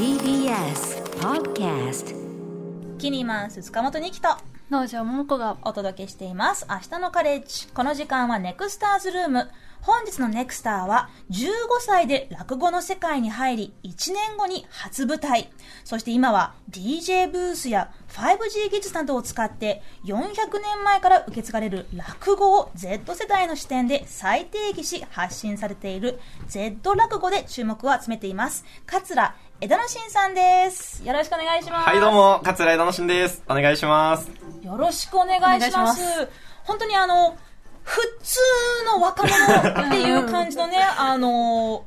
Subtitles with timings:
[0.00, 2.16] TBS Podcast
[2.96, 4.30] キニマンス塚本二木と
[4.70, 6.64] 農場桃子がお届けしています。
[6.70, 7.66] 明日のカレッジ。
[7.74, 9.50] この時間はネクスターズルーム。
[9.82, 11.50] 本日のネクスターは15
[11.80, 15.50] 歳で落語の世界に入り1年後に初舞台。
[15.84, 20.24] そして今は DJ ブースや 5G 技術などを使って400
[20.62, 28.64] 年前から受け継がれる落語を Z 世代の視点で再定義し発信されている Z 落語で注目を集めています。
[28.86, 31.06] 桂枝野真さんです。
[31.06, 31.86] よろしくお願いします。
[31.86, 33.42] はい、どうも、桂枝野真です。
[33.46, 34.30] お願いします。
[34.62, 36.00] よろしくお願いします。
[36.00, 36.28] お願いし
[36.64, 37.36] 本当にあの、
[37.82, 38.38] 普通
[38.86, 41.84] の若者っていう感じのね、 あの、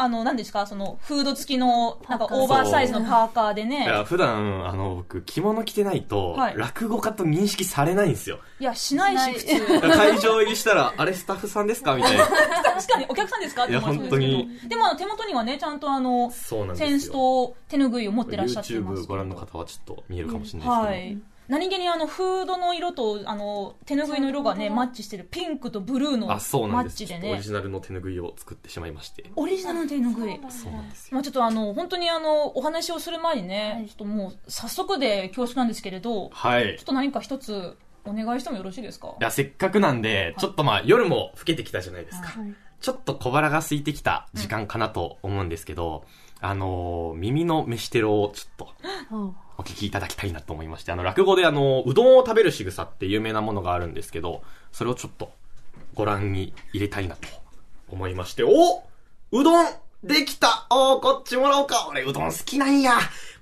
[0.00, 8.38] あの、何ですか、その、フード付きの、なんかオーバーサイズのパーカーでいね、や、普段、あの、僕、着物着てないと、はい落語家と認識されないんですよ。
[8.58, 9.80] いや、しないし、し普通。
[9.88, 11.94] 会場入りしたら、 あれ、スタッフさんですか？
[11.94, 12.24] みたいな。
[12.64, 13.64] 確かに、お客さんですか？
[13.64, 16.88] って思いそうですけど本当でも、あの手元にはね、ちゃんとあの、そうなんですよ。
[16.88, 20.88] センスと手ぬぐいを持ってらっしゃってます YouTube ご覧の方はちょっと見えるかもしれないですけど。
[20.88, 21.18] はい。
[21.50, 26.94] 何気にあの、フードの色と、あの、手ぬぐいの色がね、マッチしてる、ピンクとブルーのマあ、そうなんです。
[26.94, 29.24] ッチでねオリ、ジナルの手ぬぐいを作ってしまいまして。
[29.36, 30.40] オリジナルの手ぬぐい。
[30.48, 31.14] そうなんですよ。
[31.14, 36.76] まあちょっとあの、本当にあの、お話をする前にね、はいちょっともう、早速で恐縮なんですけれど、はい。
[36.78, 39.08] ちょっと何か一つ、お願いしてもよろしいですか？
[39.20, 42.28] いや、せっかくなんで、ちょっとまあ、夜も更けてきたじゃないですか。
[42.28, 46.04] はいちょっと小腹が空いてきた時間かなと思うんですけど、
[46.40, 54.42] あのー耳の飯テロをちょっと、お聞きいただきたいなと思いまして、あの、落語であの、うどんを食べる仕草って有名なものがあるんですけど、
[54.72, 55.32] それをちょっと
[55.94, 57.28] ご覧に入れたいなと
[57.90, 59.66] 思いまして、おうどん
[60.02, 60.66] できた。
[60.70, 61.86] おー、こっちもらおうか。
[61.90, 62.92] 俺うどん好きなんや。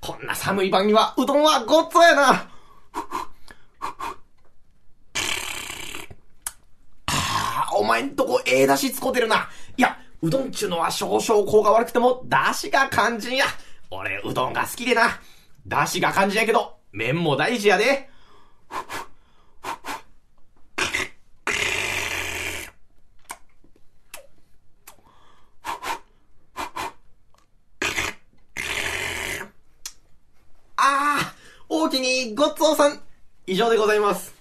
[0.01, 2.49] こんな寒い晩にはうどんはごっつやな
[7.07, 9.49] あーお前んとこええ出汁使うてるな。
[9.77, 13.47] いや、うどんちゅうのは少々効果悪くても、出汁が肝心や。
[13.91, 15.21] 俺、うどんが好きでな。
[15.67, 18.09] 出汁が肝心やけど、麺も大事やで。
[30.77, 31.27] あー、
[31.69, 33.01] 大きにごっつおさん、
[33.45, 34.33] 以上でございます。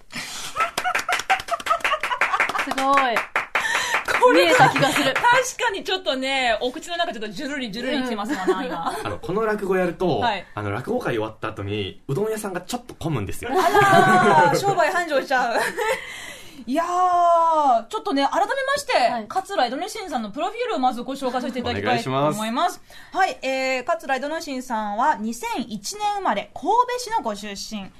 [2.64, 3.27] すごい
[4.38, 8.88] 見えた気がする確かにちょっとね、お口の中ちょっとジュルリジュルリきてますわな、今。
[9.04, 13.50] あの、この落語やると、はいあの、落語会終わった後に、うどん屋さんがちょっと混むんですよ。
[13.52, 15.56] あらー、商売繁盛しちゃう。
[16.66, 22.82] いやー、ちょっとね、改めまして、はい桂井戸之進さんのプロフィールをまずご紹介させていただきたいと思います。
[23.12, 27.90] はい、えー、桂井戸之進さんは2001年生まれ、神戸市のご出身。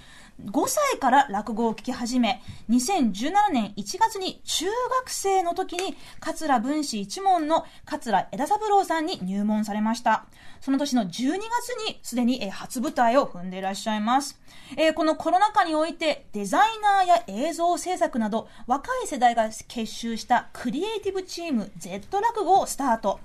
[0.45, 2.41] 5歳から落語を聞き始め、
[2.71, 4.67] 2017年1月に中
[5.01, 10.27] 学生の時に、桂文史一門の桂枝三郎さんに入門されました。
[10.61, 11.41] その年の12月
[11.89, 14.39] にすでに初舞台を踏んでいらっしゃいます。
[14.77, 23.19] えこのコロナ禍においてデザイナーや映像制作など若い世代が結集したクリエイティブチーム Z 落語をスタート。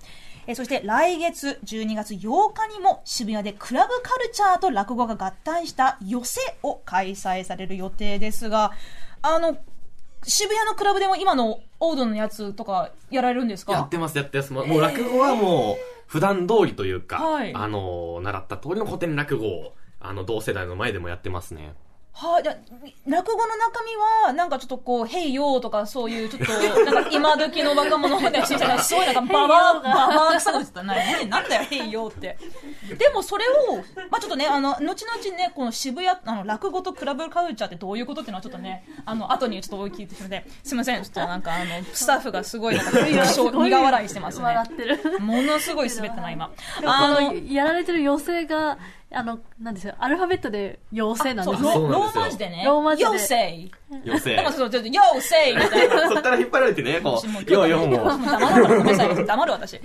[0.47, 2.17] えーそして来月12月8
[2.53, 8.71] 日にも渋谷でクラブカルチャーと落語が合体した寄せを開催される予定ですが、
[9.21, 9.57] あの、
[10.25, 13.71] 渋谷のクラブでも今のオードのやつとかやられるんですか？
[13.73, 14.51] やってます、やってます。
[14.53, 15.77] もうもう落語はもう、
[16.07, 21.73] 普段通りというか、はいあの、習った通りの古典落語を、あの、同世代の前でもやってますね。
[22.15, 22.55] はあ、じゃあ
[23.07, 30.93] 落語の中身は、なんかちょっとこう、へいよーとか、そういうちょっと、なんか今時の若者みたいな小さな、すごいなんかババア、ババア臭く言ってたな。
[30.93, 32.37] ねなんだよ、へいよーって。
[32.97, 33.77] でもそれを、
[34.11, 44.67] まあちょっとね、あの、後々ね、この渋谷、あの、落語とクラブカルチャーってどういうことっていうのはちょっとね、あの、後にちょっとお聞いてしまって、すいません、ちょっとなんかあの、スタッフがすごいなんか、苦笑いしてますね笑。
[44.71, 46.51] ってるものすごい滑ったな、今。
[46.85, 48.77] あのやられてる妖精が
[49.13, 53.71] あのなんですよアルファベットで妖精なんですねローマ字でね、ローマ字でよせい。
[54.03, 54.35] 寄せ。
[54.35, 56.09] なんかそう、ちょっと、よせいみたいな。
[56.09, 58.05] そっから引っ張られてね、こうう、ようようもう。
[58.05, 59.25] 黙るわごめんなさい。
[59.25, 59.75] 黙る私。
[59.75, 59.81] えっ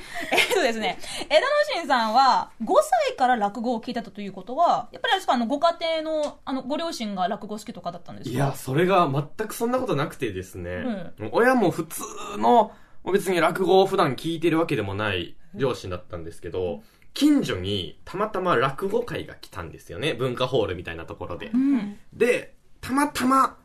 [0.54, 1.40] とですね、枝
[1.74, 2.66] 野真さんは5
[3.08, 8.34] 歳から落語を聞いたということは、やっぱりあの、ご家庭の、あの、ご両親が落語好きとかだったんですか？
[8.34, 12.02] いや、それが全くそんなことなくてですね、親も普通
[12.38, 12.72] の、
[13.12, 16.82] 別に落語を普段聞いてるわけでもない両親だったんですけど、
[17.14, 20.14] 近所にたまたま落語会が来たんですよね。
[20.14, 21.50] 文化ホールみたいなところで。
[21.52, 21.98] うん。
[22.12, 23.58] で、たまたま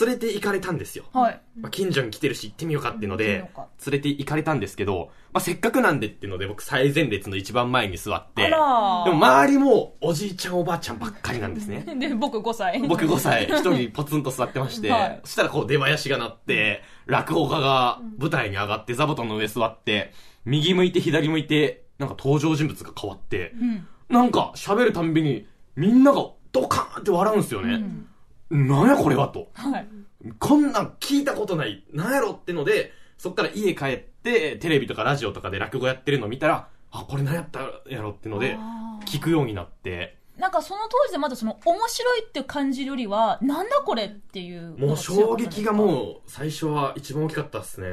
[0.00, 1.04] 連れて行かれたんですよ。
[1.12, 1.40] はい。
[1.60, 3.50] まあ、近所に来てるし行ってみようかっていうので
[3.86, 11.84] 連れて行かれたんですけど、まあ、せっかくなんでっていうので僕最前列の一番前に座って、でも周りもおじいちゃんおばあちゃんばっかりなんですね。
[11.98, 12.80] で、僕5歳。
[12.86, 20.12] 僕5歳、 一人ポツンと座ってまして、はいそしたらこう出囃子が鳴って、落語家が舞台に上がって座布団の上座って、
[20.44, 23.86] 右向いて左向いて、なんか登場人物が変わって、うん。
[24.08, 27.84] なんか喋るたんびにみんながドカーンって笑うんですよね。
[28.50, 29.50] なんやこれはと。
[29.52, 29.86] はい。
[30.38, 31.84] こんなん聞いたことない。
[31.92, 38.56] なんやろってので、そっから家帰って、テレビとかラジオとかで落語やってるの見たら、あ、これ何やったやろってので、
[39.04, 44.74] 聞くようになって、なんかその当時でまだその面白いって感じるよりは、なんだこれっていう。
[44.78, 47.86] もう衝撃がもう最初は一番大きかったっすね。
[47.86, 47.90] へ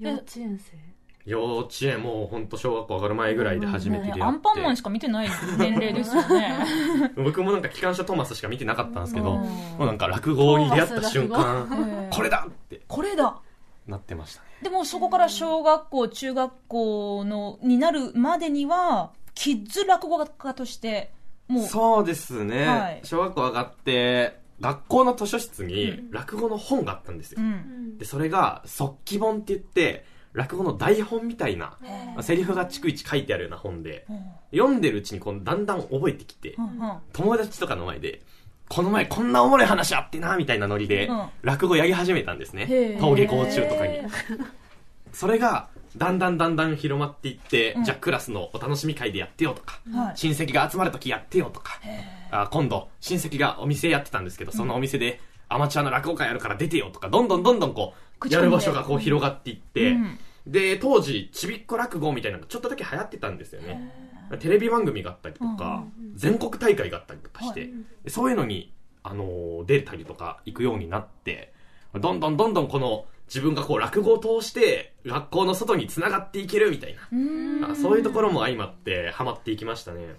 [0.00, 0.08] ー。
[0.08, 0.93] 幼稚園生
[1.26, 4.20] 幼稚園もうほんと小学校上がる前ぐらいで初めて出会って。
[4.20, 5.28] ねアンパンマンしか見てない
[5.58, 6.58] 年齢ですよね。
[7.16, 13.40] 僕もなんか機関車トーマスしか見てなかったんですけど、うんもうなんか落語に出会った瞬間、これだってこれだ。
[13.86, 14.46] なってましたね。
[14.62, 21.12] でもそこから小学校、中学校の、になるまでには、キッズ落語家として、
[21.48, 27.40] もう、そうですね、はい小学校上がって、学校の図書室に落語の本があったんですよ。
[27.40, 27.98] うん。
[27.98, 31.78] で、それが、速記本って言って、落語の台本みたいな、
[32.14, 34.06] まあセリフが逐一書いてあるような本で、
[34.52, 36.56] 読んでるうちにこうだんだん覚えてきて、
[37.12, 38.20] 友達とかの前で、
[38.68, 42.96] この前こんなおもろい話あってな、みたいなノリでうん、落語やり始めたんですね。
[43.00, 43.98] 登下校中とかに。
[45.12, 47.84] それが、だんだんだんだん広まっていって、うん。
[47.84, 50.16] じゃあクラスのお楽しみ会でやってよとか、はい。
[50.16, 51.78] 親戚が集まるときやってよとか、
[52.30, 60.18] あ今度、親戚がお店やってたんですけど、そのお店でアマチュアの落語会やるから出てよとか、どんどんどんどんこう、やる場所がこう広がっていって、うん。
[60.46, 64.14] で、当時、ちびっこ落語みたいなのがちょっとだけ流行ってたんですよね。
[64.40, 65.84] テレビ番組があったりとか、
[66.14, 67.70] 全国大会があったりとかして、
[68.04, 68.72] でそういうのに、
[69.02, 71.52] あのー出たりとか行くようになって、
[71.94, 76.94] どんどんどんどんこの、自分がこう落語を通して、学校の外に繋がっていけるみたい
[77.60, 80.16] な、そういうところも相まって、ハマっていきましたね。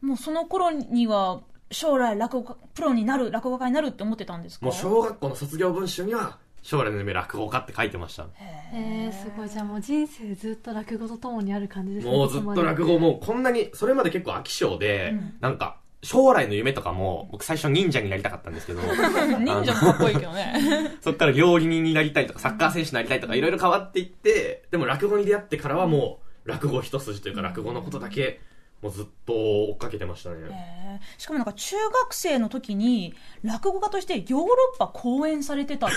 [0.00, 1.40] もうその頃には、
[1.70, 4.64] 将来落語家、プロになる、落語家になるって思ってたんですか？
[4.64, 8.26] もう小学校の卒業文集には、将来の夢落語家って書いてました。
[8.72, 9.48] えー、すごい。
[9.48, 18.80] じゃあもう人生ずっと落語とともにある感じですねもうずっと落語もうこんなに、それまで結構飽き性で、なんか、将来の夢とかも、僕最初忍者になりたかったんですけど、
[19.40, 20.54] 忍者もかっこいいけどね。
[21.00, 28.40] そっから料理人になりたいとか、サッカー選手になりたいとか、いろいろ変わっていって、でも落語に出会ってからはもう、落語一筋というか、落語のことだけ、
[28.80, 30.36] もうずっと追っかけてましたね。
[30.48, 31.20] へー。
[31.20, 33.12] しかもなんか中学生の時に
[33.42, 34.46] 落語家としてヨーロ
[34.76, 35.96] ッパ公演されてたって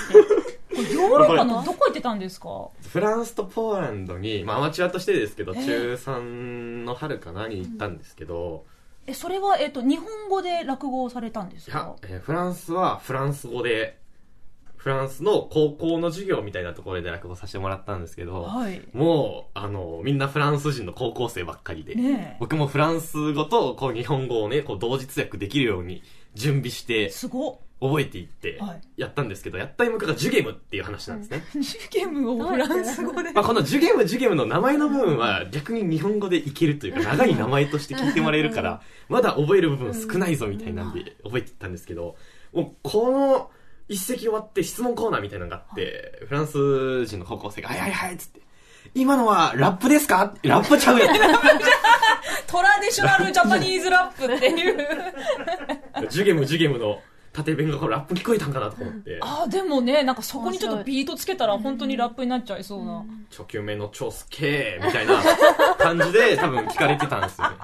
[0.74, 2.70] ヨーロッパのどこ行ってたんですか？
[2.90, 5.66] フランスとポーランドに、まあアマチュアとしてですけど、えー。
[5.66, 6.22] 中3
[6.86, 8.66] の春かなに行ったんですけど、
[9.08, 14.00] えそれは、えっと日本語で落語をされたんですいやか、えーフランスはフランス語で、
[14.78, 18.82] フランスの高校の授業みたいなところで落語させてもらったんですけど、はい。
[18.94, 22.38] もう、あの、みんなフランス人の高校生ばっかりで、ねえ。
[22.40, 26.02] 僕もフランス語とこう日本語をね、こう同時通訳できるように
[26.34, 28.82] 準備してすごっ覚えていってはい。
[28.96, 31.44] やったんですけど、やった演目がジュゲムっていう話なんですね。
[31.54, 42.16] ジュゲムをフランス語でまあこのジュゲムジュゲムの名前の部分は逆に日本語でいけるというか長い名前として聞いてもらえるから、まだ覚える部分少ないぞみたいなんで覚えていったんですけど、
[42.54, 43.50] もうこの
[43.90, 48.42] 一席終わって質問コーナーみたいなのがあって、フランス人の高校生が、はいはいはいっつって、
[48.94, 50.34] 今のはラップですか？
[50.44, 51.16] ラップちゃうやん。
[52.48, 54.88] トラディショナルジャパニーズラップっていう。
[56.10, 57.00] ジュゲムジュゲムの
[57.34, 65.22] 縦弁がこうラップ聞こえたんかなと思って、あでもねなんかそこにちょっとビートつけたら本当にラップになっちゃいそうな、初級目の超すけーみたいな
[65.78, 67.56] 感じで多分聞かれてたんですよね。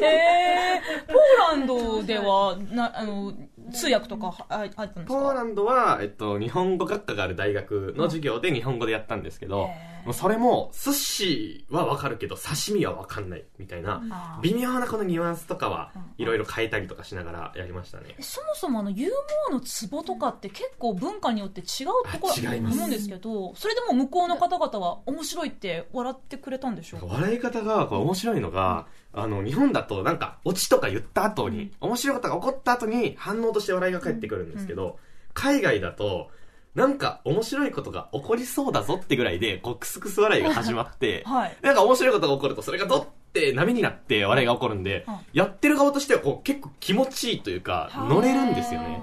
[0.00, 0.06] へ
[0.80, 3.32] えポーランドではなあの
[3.72, 5.04] 通訳とかはああったんですか？
[5.08, 9.68] ポーランドは、えっと、日本語学科がある大学の授業で日本語でやったんですけど、
[10.04, 18.14] もうそれも、寿司はわかるけど、刺身はわかんないみたいな、微妙なこのニュアンスとかは、いろいろ変えたりとかしながらやりましたね。
[18.20, 19.16] そもそもあのユーモ
[19.50, 22.74] アのツボとかって結構文化によって違うところあ違います。
[22.76, 27.00] 思うんですけどそれでも向こうの方々は面白いって笑ってくれたんでしょう？
[27.00, 34.98] か笑い方がこれ面白いのが、あの、日本だとなんか、オチとか言った後に、面白いことが起こった後に反応として笑いが返ってくるんですけど、
[35.32, 36.30] 海外だと、
[36.74, 41.56] なんか面白いことが起こりそうだぞってぐらいで、こう、クスクス笑いが始まって、 はい。
[41.62, 45.16] なんか面白いことが起こると、それがドッて波になって笑いが起こるんで、うん。
[45.32, 49.00] やってる側としてはこう結構気持ちいいというか、乗れるんですよね。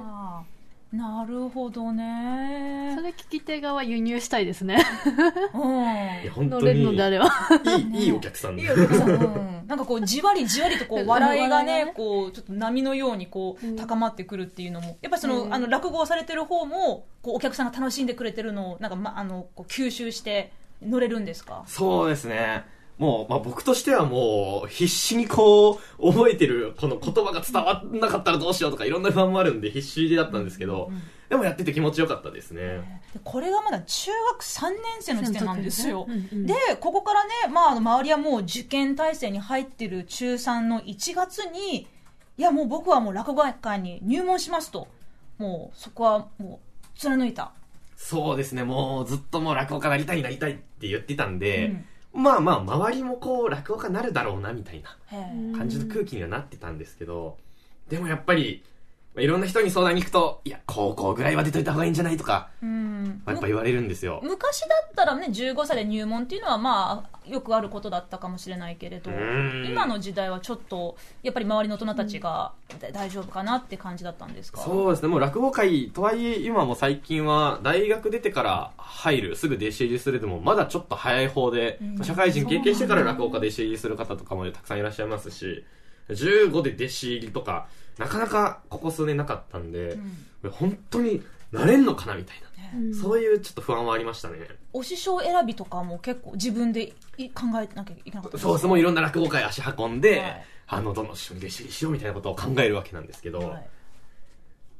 [0.91, 2.93] なるほどね。
[2.97, 4.83] それ聞き手側輸入したいですね。
[5.53, 5.71] うん。
[6.23, 7.29] いや、本当乗れるに、いのであれば。
[7.77, 9.09] い、いいお客さんでいいよ、さん。
[9.09, 9.67] うん。
[9.67, 13.75] なんかこう、じわりじわりとこう、 笑いがね、笑いがねこう、ちょっと波のようにこう、うん。
[13.77, 15.53] 高まってくるっていうのも、やっぱりその、うん。
[15.53, 21.63] あの、落語をされてる方も、こう、お客さんが楽しんでくれてるのを、なんか、ま、あの、こう吸収して乗れるんですか？
[21.67, 22.65] そうですね。
[23.01, 30.91] もう、まあ、僕としてはもう、必死にこう、覚えてる、この言葉が伝わんなかったらどうしようとか、いろんな不安もあるんで、必死だったんですけど、
[31.27, 33.01] でもやってて気持ちよかったですね。
[33.23, 36.05] これがまだ中学3年生の時点なんですよ。
[36.07, 41.87] うんうんで、ここからね、まあ、周りはもう受験体制に入ってる中3の1月に、い
[42.37, 44.87] や、もう僕はもう落語会に入門しますと。
[45.39, 47.51] もう、そこはもう、貫いた。
[47.95, 54.97] そうですね、もうずっともう落語家なりたいなりたいって言ってたんで、まあまあ周りもこう落語家なるだろうなみたいな
[55.57, 57.37] 感じの空気にはなってたんですけど、
[57.89, 58.63] でもやっぱり、
[59.13, 62.65] まあいろんな人に相談に行くと、いや、高校ぐらいは出といた方がいいんじゃないとか、え。
[62.65, 63.21] うん。
[63.27, 64.21] やっぱ言われるんですよ。
[64.23, 74.61] 昔だったらね、15歳で入門っていうのはまあ、よくあることだったかもしれないけれど、うん今の時代はちょっと、やっぱり周りの大人たちがだ大丈夫かなって感じだったんですか？
[74.61, 85.65] そうですね、もう落語界とはいえ、今も最近は大学出てから入る、すぐ弟子入りするでも、まだちょっと早い方で、うん社会人経験してから落語家で弟子入りする方とかもたくさんいらっしゃいますし、
[86.09, 89.97] 15で弟子入りとか、なかなかここ数年なかったんで、
[90.51, 91.21] 本当に
[91.51, 92.37] なれんのかなみたい
[92.73, 92.95] な、うん。
[92.95, 94.37] そういうちょっと不安はありましたね。
[94.73, 100.45] お師匠選びとかも結構自分でい考えなきゃいけなかったそうですね、もういろんな落語会足運んで、はい。
[100.67, 103.69] あの、どの師匠に弟子入りしようみたいなことを考えるわけなんですけど、はい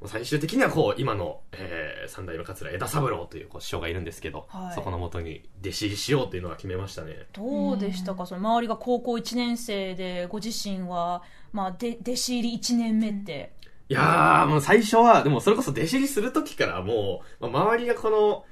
[0.07, 4.75] 最終的にはこう今の、えー、三代目桂枝三郎というこう師匠がいるんですけど、はい。
[4.75, 7.27] そこのもとに弟子入りしようというのは決めましたね。
[7.33, 11.21] どうでしたか、その周りが高校1年生でご自身は、
[11.53, 13.53] まあ、で弟子入り1年目って、
[13.89, 18.45] いやーもう最初はでもそれこそ弟子入りする時からもう、まあ、周りがこの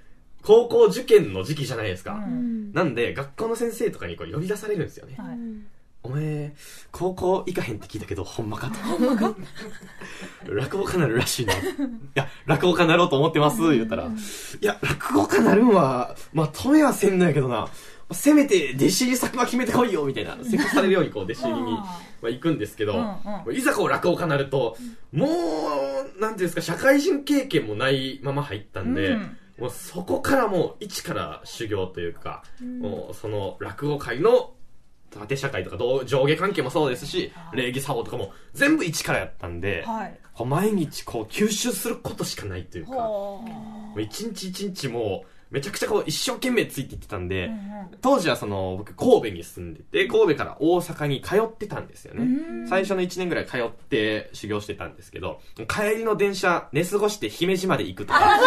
[0.44, 2.24] 高校受験の時期じゃないですか、うん。
[2.24, 5.38] うんなんで学校の先生とかにこう呼び出されるんですよね、はい
[6.10, 6.52] お前
[6.92, 8.76] 高校行かへんって聞いたけどほんまかと。
[10.52, 11.54] 落語家なるらしいな。
[11.54, 11.58] い
[12.16, 14.06] や落語家なろうと思ってます言ったら。
[14.06, 14.08] い
[14.66, 17.68] や落語家なるんはまあ止めはせんのやけどな。
[18.12, 20.36] せめて弟子入り先は決めてこいよみたいな。
[20.44, 22.98] せかされるようにこう弟子入りにあまあ、行くんですけど、
[23.46, 24.76] うんいざこう落語家になると、
[25.12, 25.28] も
[26.18, 29.38] う、なんていうんですか、社会人経験もないまま入ったんで、うん。
[29.60, 32.44] もうそこからもう一から修行というか、
[32.82, 34.54] もうその落語界の
[35.10, 40.20] 縦社会とか同上下関係もそうですし、礼儀作法とかも全部一からやったんで、はい。
[40.34, 43.10] こう毎日こう吸収することしかないというか、
[43.98, 47.58] 一日一日もうめちゃくちゃこう一生懸命ついていってたんで、う、うん。
[48.02, 52.24] 当時はその僕神戸に住んでて、神戸から大阪に通ってたんですよね。
[52.24, 52.68] うん。
[52.68, 58.40] 最初の1年ぐらい通って修行してたんですけど、帰りの電車寝過ごして姫路まで行くとか、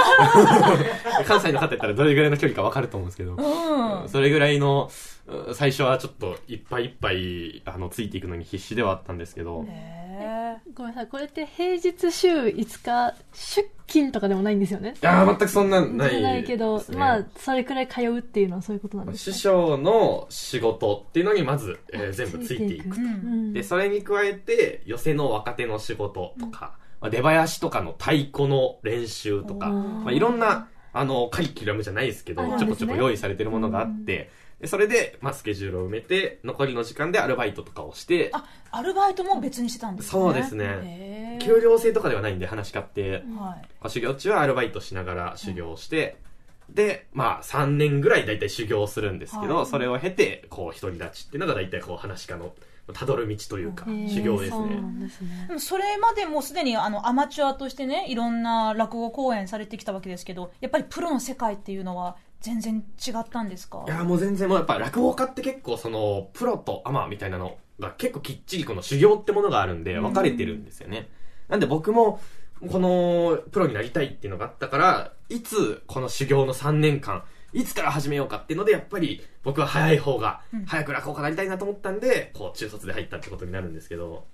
[1.26, 4.08] 関西の方やったらどれぐらいの距離かわかると思うんですけど、うん。
[4.08, 10.01] それぐらいの、うん最初はちょっといっぱいいっぱい、あの、ついていくのに必死ではあったんですけど、へ
[10.74, 11.06] ごめんなさい。
[11.08, 14.94] これって平日週5日出勤とかでもないんですよね？
[15.00, 23.00] いやー全くそんなんないないけど、ですねまあそれくらい通うっていうのはそういうことなんです師か匠の仕事っていうのにまず、えー全部ついていくう。
[23.00, 23.50] うん。
[23.50, 29.74] んで、それに加えて、寄席の若手の仕事とか、まあ、出囃子とかの太鼓の練習とか、おー。
[30.04, 34.30] まあ、いろんな、あの、カリキュラムじゃないですけど、ちょこちょこ用意されてるものがあって、で
[34.66, 40.10] それで、まあ、スケジュールを埋めて、残りの時間でアルバイトとかをして、あアルバイトも別にしてたんですね。
[40.10, 41.38] そうですね。
[41.42, 43.22] 給料制とかではないんで話し買って、はい。
[43.30, 46.16] まあ修行中はアルバイトしながら修行をして、
[46.70, 49.66] で、まあ、3年ぐらい大体修行をするんですけど、はい。
[49.66, 52.54] それを経て、こう、独り立ちっていうのが大体こう、話し家の、
[52.94, 54.80] たどる道というか、修行ですね。
[54.98, 55.58] そですね。
[55.58, 63.84] それまでもうすでにあのアマチュアとしてねいろんな落語公演されてきたわけですけどやっぱりプロの世界っていうのは全然違ったんですか？
[63.86, 71.08] いやもう全然もうやっぱ落語家って結構そのプロとアマみたいなのが結構きっちりこの修行ってものがあるんで分かれてるんですよね、
[71.48, 72.20] なんで僕も
[72.70, 80.64] このプロになりたいっていうのがあったからいつこの修行の3年間いつから始めようかっていうのでやっぱり僕は早い方がうん。
[80.64, 84.26] 早く落語家になりたいなと思ったんでこう中卒で入ったってことになるんですけど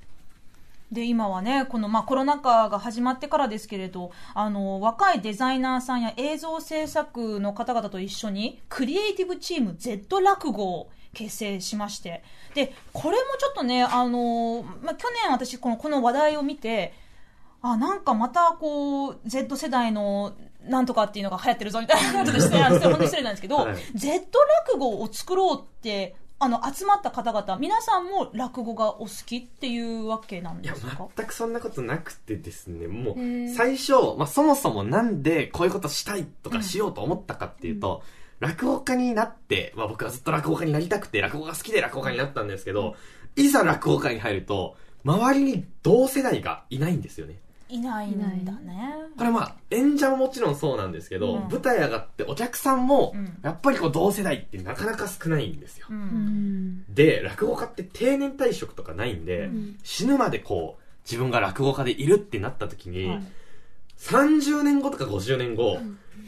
[0.90, 12.22] で今はねこの、まあ、コロナ禍が始まってからですけれどあの若いデザイナーさんや映像制作の方々と一緒にクリエイティブチーム Z 落語を結成しまして。
[12.54, 16.92] でこれもちょっとねあの、まあ、去年私このこの話題を見て
[17.60, 20.32] あなんかまたこう Z 世代の
[20.64, 23.76] なんとかっていうのが流行ってるぞみたいなちょっと失礼なんです本当に失礼なんですけど、はい。
[23.94, 24.26] Z
[24.70, 31.08] 落語を作ろうってあの集まった方々皆さんも落語がお好きっていうわけなんいやですか？
[31.16, 38.02] 全くそんなことなくてですねもう最初、まあ、そもそもなんでこういうことしたいとかしようと思ったかっていうと、
[38.38, 42.94] 落語家になって、まあ、僕はずっと落語家になりたくて落語が好きで落語家になったんですけど、
[43.34, 48.94] いざ落語家に入ると周りに同世代がいないんですよねいないんだね。
[49.16, 51.48] これまあ演者ももちろんそうなんですけど、うん。
[51.48, 53.38] 舞台上がってお客さんもうん。
[53.42, 56.00] やっぱりこう同世代ってなかなか少ないんですよ、ううん。
[56.00, 59.78] んで落語家って定年退職とかないんで、うん。
[59.82, 63.22] 死ぬまでこう自分が落語家でいるってなった時に、はい。
[63.98, 65.78] 30年後とか50年後、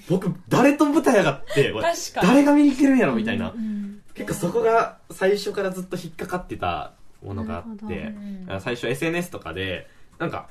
[0.09, 1.73] 僕、誰と舞台上がって、
[2.21, 3.53] 誰が見に来てるんやろみたいな。
[3.53, 3.81] うん
[4.15, 6.93] 結構そこが最初からずっと引っかかってた
[7.23, 8.13] ものがあって
[8.61, 10.49] 最初 SNS とかで、なんか、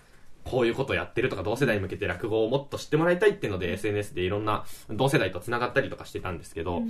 [0.50, 6.82] こういうことをやってるとか、同世代に向けて落語をもっと知ってもらいたいっていうので、SNS でいろんな同世代と繋がったりとかしてたんですけど、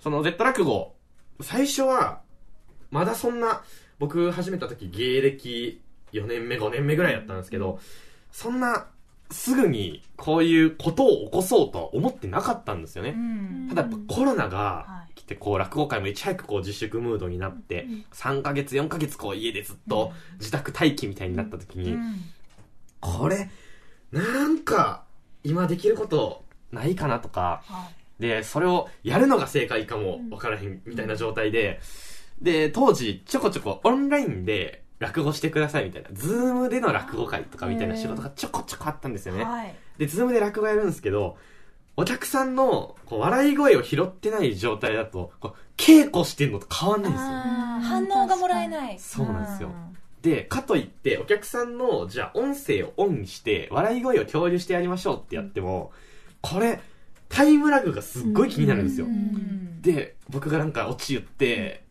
[0.00, 0.94] その Z 落語、
[1.40, 2.22] 最初は、
[2.90, 3.62] まだそんな、
[4.00, 5.80] 僕始めた時芸歴
[6.12, 7.78] 4年目、5年目ぐらいだったんですけど、
[8.32, 8.88] そんな、
[9.30, 13.10] すぐにこういうことを起こそうとは思ってなかったんですよね。
[13.10, 13.68] うん。
[13.70, 15.14] ただやっぱコロナがはい。
[15.14, 22.20] 来て、こう落語界もいち早くこう自粛ムードになって、3ヶ月、4ヶ月こう家でずっと自宅待機みたいになった時に、うん
[23.04, 23.50] これ、
[24.12, 25.04] なんか、
[25.42, 26.42] 今できること
[26.72, 28.22] ないかなとか、はい。
[28.22, 31.80] で、それをやるのが正解かもわからへんみたいな状態で、
[32.40, 39.44] で、当時ちょこちょこオンラインで落語してくださいみたいな、ズームでの落語会とかみたいな仕事がちょこちょこあったんですよね。
[39.44, 39.74] はい。
[39.98, 41.36] で、ズームで落語やるんですけど、
[41.96, 47.28] お客さんのこう笑い声を拾ってない状態だと、こう稽古してんのと変わんないんですよ。
[47.28, 48.98] 反応がもらえない。
[48.98, 49.70] そうなんですよ
[50.24, 55.92] で、かといって、お客さんの、じゃあ音声をオンにして、笑い声を共有してやりましょうってやっても、
[56.40, 56.80] これ、
[57.28, 59.06] タイムラグがすっごい気になるんですよ。
[59.06, 61.84] うんで、僕がなんかオチ言って、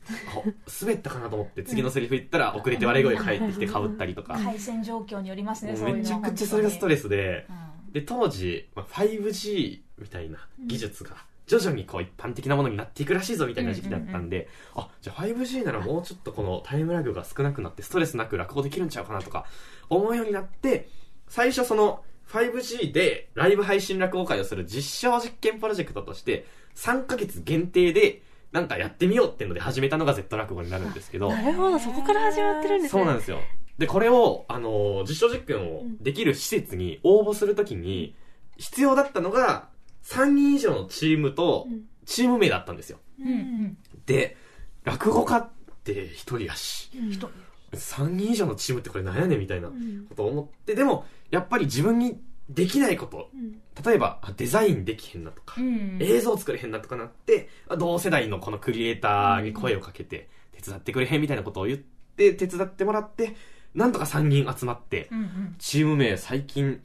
[0.82, 7.46] 滑ったかなと思って、次のセリフ言ったら、遅れて笑い声が返ってきて被ったりとか、回線状況によりますねめちゃくちゃそれがストレスで、
[7.88, 7.94] うん。
[7.94, 19.46] で、当時、まあ、5G みたいな技術が、徐々にこう一般的なものになっていくらしいぞみたいな時期だったんで、あ、じゃあ 5G ならもうちょっとこのタイムラグが少なくなってストレスなく落語できるんちゃうかなとか
[19.90, 20.90] 思うようになって、
[21.28, 26.46] 最初その 5G でライブ配信落語会をする実証実験プロジェクトとして
[26.76, 28.22] 3ヶ月限定で
[28.52, 33.02] なんかやってみようっていうので始めたのが Z 落語になるんですけど、なるほど、そこから始まってるんですね。
[33.02, 33.40] そうなんですよ。
[33.78, 38.16] で、これを、あのー実証実験をできる施設に応募するときに、
[38.58, 39.70] 必要だったのが、
[40.04, 43.00] 3人以上のチームとうん、チーム名だったんですよ。
[43.20, 43.28] うん。
[43.30, 44.36] うんで、
[44.84, 45.50] 落語家っ
[45.84, 47.12] て一人やし、うん。
[47.12, 47.30] 人
[47.72, 50.08] 3人以上のチームってこれなんやねんみたいなこうん。
[50.16, 53.62] とを思って、でも、やっぱり自分にできないこと、うん。
[53.84, 55.98] 例えば、あデザインできへんなとか、うん。
[56.02, 63.36] 映像作れへんなとかなって、同世代のこのクリエイターに声をかけて、手伝ってくれへんみたいなことを言って、手伝ってもらって、
[63.74, 65.10] なんとか3人集まって、
[65.58, 66.82] チーム名最近、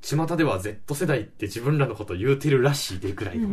[0.00, 3.48] 巷では Z 世代って自分らのこと言うてるらしいでぐらいの、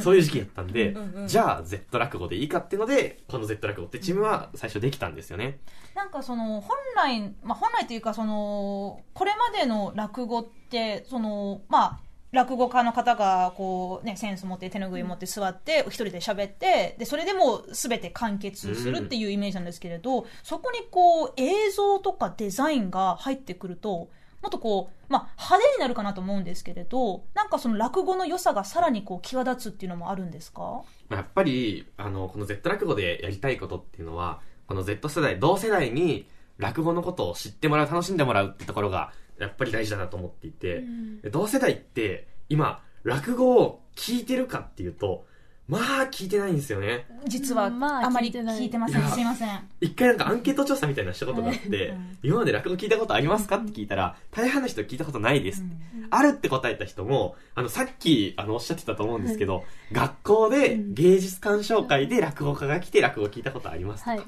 [0.00, 5.58] そういう時期やったんで、じゃあ Z 落語でいいかっていうので、この Z 落語ってチームは最初できたんですよね。
[5.94, 24.10] なんかその本来、まあ、本来というかそのこれまでの落語ってそのまあ落語家の方がこう、ね、センス持って手ぬぐい持って座って一人で喋ってでそれでもう全て完結するっていうイメージなんですけれど、そこにこう映像とかデザインが入ってくると
[24.42, 30.82] もっとこう、まあ、派手になるかなと思うんですけれどなんかその落語の良さがさらにこう際立つっていうのもあるんですか？
[31.08, 40.84] まあやっぱり、あの、この Z 落語でやりたいことっていうのは、この Z 世代、同世代に落語のことを知ってもらう、楽しんでもらうってところが、やっぱり大事だなと思っていて、
[41.22, 45.24] で同世代って、今、落語を聞いてるかっていうと、
[45.68, 47.04] まあ、聞いてないんですよね。
[47.26, 49.02] 実はまああまり聞いてません。
[49.10, 49.68] すいません。
[49.82, 52.18] 一回なんかアンケート調査みたいなのしたことがあって、うん。
[52.22, 55.60] 今まで落語聞いたことありますかって聞いたら、大半の人聞いたことないです。
[55.60, 56.06] うん。
[56.08, 60.94] あるって答えた人も、あの、さっき、あの、おっしゃってたと思うんですけど、学校でうん。
[60.94, 64.22] 芸術鑑賞会で落語家が来て落語聞いたことありますかはい、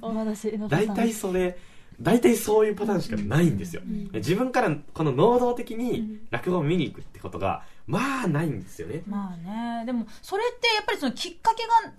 [0.69, 1.57] 大体それ、
[2.03, 3.83] 大体そういうパターンしかないんですよ。
[3.83, 4.11] ん。
[4.15, 6.21] 自分からこの能動的うにん。
[6.31, 9.03] 落語を見に行くってことが、まあないんですよね。
[9.07, 11.93] まあねでもそれってやっぱりそのきっかけが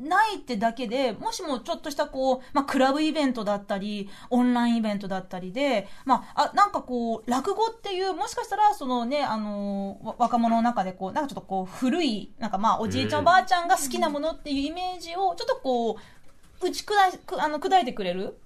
[0.00, 16.94] ないってだけでもしもちょっとしたこう、まあ、クラブイベントだったりオンラインイベントだったりで、まあ、あなんかこう落語っていうもしかしたらそのねあの若者の中でこうなんかちょっとこう古いなんかまあおじいちゃん、おばあちゃんが好きなものっていうイメージをちょっとこう打ち砕
[17.38, 18.38] あの砕いてくれる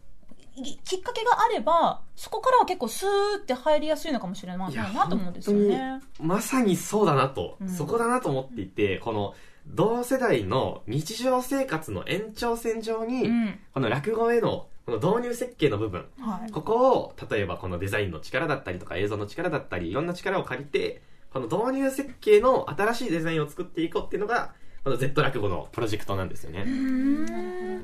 [0.63, 3.09] ききっかけがあればそこからは結構スー
[3.43, 6.01] って入りやすいのかもしれないなと思うんですよね。
[6.21, 7.69] まさにそうだなと、うん。
[7.69, 9.35] そこだなと思っていて、この
[9.67, 13.59] 同世代の日常生活の延長線上に、うん。
[13.73, 16.51] この落語へのこの導入設計の部分、はい。
[16.51, 24.55] ここを例えばこのデザインの力だったりとか映像の力だったりいろんな力を借りてこの導入設計の新しいデザインを作っていこうっていうのが
[24.89, 26.65] この Z 落語のプロジェクトなんですよね。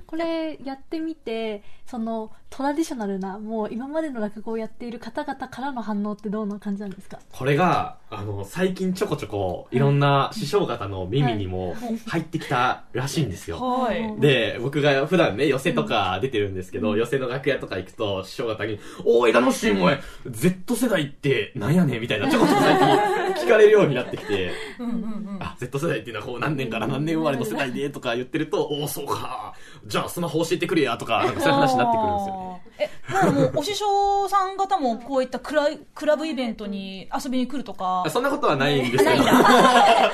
[0.07, 7.19] これやってみてそのトラディショナルなもう今までの落語をやっている方々からの反応ってどんな感じなんですか？
[7.31, 11.75] これが、あの、最近ちょこちょこ、いろんな師匠方の耳にも
[12.07, 13.59] 入ってきたらしいんですよ。
[13.59, 14.21] はい。
[14.21, 24.99] で、僕が普段ね、寄席とか出てるんですけど、寄席の楽屋とか行くと、師匠方に、おー、枝野氏、お前、Z 世代ってなんやねんみたいな、ちょこちょこ最近聞かれるようになってきて、うんうんう
[25.38, 25.38] ん。
[25.40, 29.54] あ、Z 世代っていうのはこう何年から何年生まれの世代でとか言ってると、おー、そうか。
[29.87, 32.54] じゃあスマホ教えてくれやとか、なんかそういう話になってくるんですよね。
[32.76, 38.04] え、もう、お師匠さん方もこういったクラクラブイベントに遊びに来るとか？
[38.09, 39.04] そんなことはないんですけど。
[39.04, 39.30] ないんだ。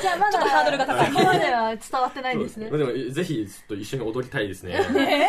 [0.00, 4.78] じゃあまだちょっとハードルが高いそこまでは伝わってないんですねでも、ぜひ、ちょっと一緒に踊りたいですね。
[4.92, 5.28] ね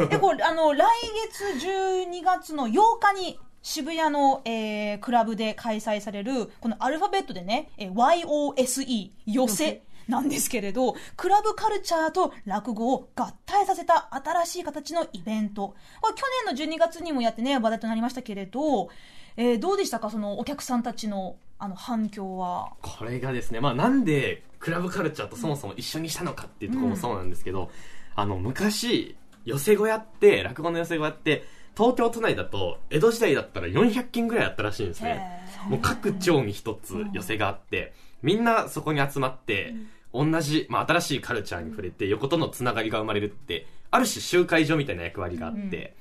[0.00, 0.06] え。
[0.06, 0.86] で、これ、あの、来
[1.30, 15.74] 月12月の8日に、渋谷の、えークラブで開催される、このアルファベットでね、えー YOSE、寄せなんですけれど、クラブカルチャーと落語を合体させた新しい形のイベント。
[16.00, 18.88] これ去年の12月にもやってね、話題となりましたけれど、
[19.36, 20.10] えーどうでしたか？
[20.10, 22.72] そのお客さんたちの、あの、反響は。
[22.82, 27.70] これがですね、まあなんでクラブカルチャーとそもそも一緒にしたのかっていうところもそうなんですけど、
[28.16, 31.44] あの、昔、寄せ小屋って、落語の寄せ小屋って、
[31.76, 35.46] 東京都内だと、江戸時代だったら400件ぐらいあったらしいんですね。
[35.68, 37.92] もう各町に一つ寄せがあって、
[38.22, 39.74] みんなそこに集まって、
[40.12, 45.94] 同じ、まあ新しいカルチャーに触れて、横とのつながりが生まれるって、ある種集会所みたいな役割があって、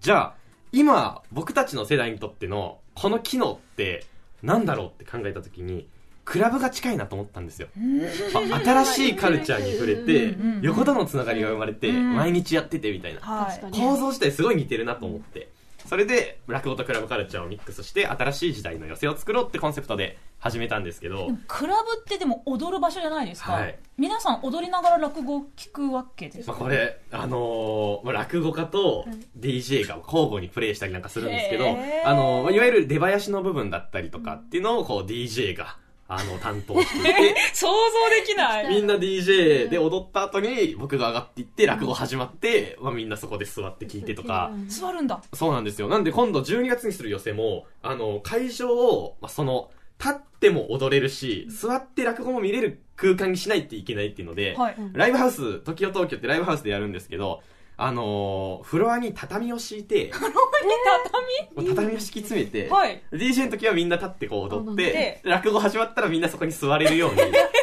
[0.00, 0.34] じゃあ、
[0.72, 4.04] 今、僕たちの世代にとっての、この機能って、
[4.42, 5.88] なんだろうって考えたときに、
[6.24, 7.68] クラブが近いなと思ったんですよ。
[8.34, 10.40] あ新しいカルチャーに触れてうん。
[10.40, 10.56] うん。
[10.56, 12.16] うん、横とのつながりが生まれて、うん。
[12.16, 13.20] 毎日やっててみたいな。
[13.70, 15.48] 構造自体すごい似てるなと思って。
[15.86, 29.06] それで、落語とクラブカルチャーをミックスして、新しい時代の寄せを作ろうってコンセプトで始めたんですけどクラブってでも踊る場所じゃないですか、はい皆さん踊りながら落語を聞くわけですか、まあ、これ、あのーまあ、落語家と
[29.40, 31.64] DJ が交互にプレイしたりなんかするんですけど
[32.04, 37.34] あのーまあいわゆる出囃子の部分だったりとかっていうのをこう DJ が、あの、担当して。
[37.52, 38.68] 想像できない。
[38.68, 45.20] みんな DJ で踊った後に僕が上がっていって落語始まって、まあ、みんなそこで座って聞いてとか、座るんだ。
[45.34, 45.88] そうなんですよ。
[45.88, 54.76] なんで今度12月にする寄せも、あの、会場を、まあ、その、立っても踊れるし、座って落語も見れる空間にしないといけないっていうので、はい。
[54.92, 57.42] ライブハウス、時代東京ってライブハウスでやるんですけど、
[57.78, 60.10] あのーフロアに畳を敷いて、
[61.54, 61.94] もう畳？
[61.94, 63.02] を敷き詰めて、はい。
[63.12, 67.20] DJ の時はみんな立ってこう踊っ踊て、落語始まったらみんなそこに座れるように、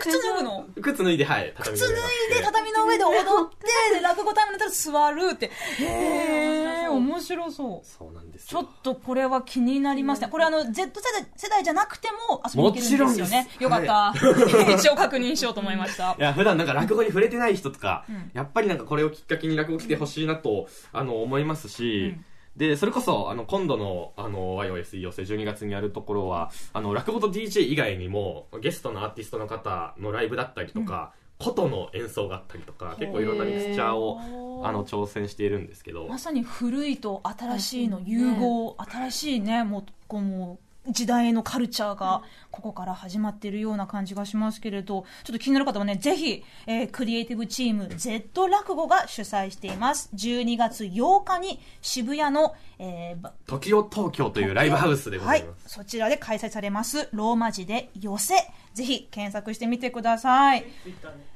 [0.00, 0.66] 靴脱ぐの？
[0.80, 1.94] 靴脱いで、はい、畳靴脱い
[2.36, 5.50] で畳の上で踊って で落語タイムになったら座るって。
[5.78, 7.86] へえ面白そう。
[7.86, 8.12] そう。
[8.12, 8.62] なんですよ。
[8.62, 10.28] ちょっとこれは気になりますね。
[10.28, 13.48] これあの、Z 世代世代じゃなくても遊びに行けるんですよね。
[13.52, 13.58] も。
[13.58, 14.14] ちよかった。
[14.74, 16.14] 一応確認しようと思いました。
[16.18, 16.22] い。
[16.22, 18.30] や、普段なんか落語に触れてない人とか、ん。
[18.34, 22.24] やっぱりなんかこれをきっかけに落語来てほしいなと、あの、思いますし、うん
[22.56, 50.10] で、それこそ、あの、今度の、あの、YOS 寄せ12月にやるところは、あの、落語と DJ 以外にも、ゲストのアーティストの方のライブだったりとか、琴の演奏があったりとか、結構いろんなミクスチャーを、あの、挑戦しているんですけど、まさに古いと新しいの融合、新しいね、もう、こうもう、時代のカルチャーがここから始まっているような感じがしますけれど、ちょっと気になる方はね、ぜひ、えークリエイティブチーム Z 落語が主催しています。
[50.14, 55.50] 12月8日に渋谷の、えーば時を東京というライブハウスでございます。
[55.50, 58.34] はい、そちらで開催されます、ローマ字で寄せ。
[58.74, 60.64] ぜひ検索してみてください。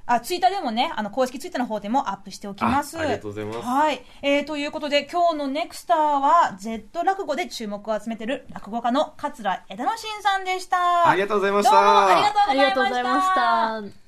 [0.06, 2.96] あ、ツイッターでもね、あの、公式ツイッターの方でもアップしておきます。
[2.96, 4.02] あありがとうございますはい。
[4.22, 11.08] えー、ということで、今日のネクスターは、Z 落語で注目を集めている落語家の桂枝野真さんでした。
[11.08, 13.72] ありがとうございましたどうもありがとうございました。
[13.72, 14.05] ありがとうございました。